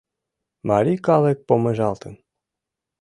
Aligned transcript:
Марий 0.69 0.99
калык 1.07 1.37
помыжалтын 1.47 2.15